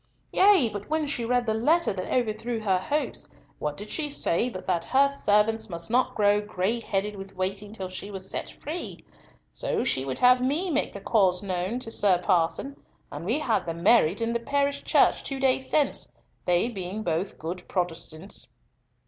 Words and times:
"Yea; 0.33 0.67
but 0.73 0.89
when 0.89 1.05
she 1.05 1.23
read 1.23 1.45
the 1.45 1.53
letter 1.53 1.93
that 1.93 2.11
overthrew 2.11 2.59
her 2.59 2.79
hopes, 2.79 3.29
what 3.59 3.77
did 3.77 3.91
she 3.91 4.09
say 4.09 4.49
but 4.49 4.65
that 4.65 4.83
'her 4.83 5.11
servants 5.11 5.69
must 5.69 5.91
not 5.91 6.15
grow 6.15 6.41
gray 6.41 6.79
headed 6.79 7.15
with 7.15 7.35
waiting 7.35 7.71
till 7.71 7.87
she 7.87 8.09
was 8.09 8.27
set 8.27 8.49
free'! 8.49 9.05
So 9.53 9.83
she 9.83 10.03
would 10.03 10.17
have 10.17 10.41
me 10.41 10.71
make 10.71 10.93
the 10.93 11.01
case 11.01 11.43
known 11.43 11.77
to 11.81 11.91
Sir 11.91 12.17
Parson, 12.17 12.77
and 13.11 13.23
we 13.25 13.37
had 13.37 13.67
them 13.67 13.83
married 13.83 14.21
in 14.23 14.33
the 14.33 14.39
parish 14.39 14.83
church 14.83 15.21
two 15.21 15.39
days 15.39 15.69
since, 15.69 16.15
they 16.45 16.67
being 16.67 17.03
both 17.03 17.37
good 17.37 17.67
Protestants." 17.67 18.49